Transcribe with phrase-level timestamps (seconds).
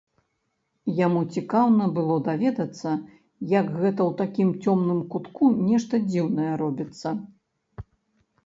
[0.99, 2.89] Яму цікаўна было даведацца,
[3.51, 7.09] як гэта ў такім цёмным кутку нешта дзіўнае робіцца.